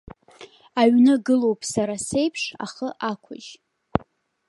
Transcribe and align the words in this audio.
Аҩны 0.81 1.13
гылоуп, 1.25 1.59
сара 1.73 1.95
сеиԥш, 2.07 2.43
ахы 2.65 2.87
ақәыжь. 3.11 3.49